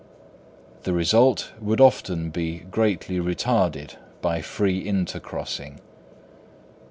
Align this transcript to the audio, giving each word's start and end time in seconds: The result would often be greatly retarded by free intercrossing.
The 0.81 0.93
result 0.93 1.51
would 1.59 1.79
often 1.79 2.31
be 2.31 2.61
greatly 2.71 3.19
retarded 3.19 3.97
by 4.19 4.41
free 4.41 4.83
intercrossing. 4.83 5.77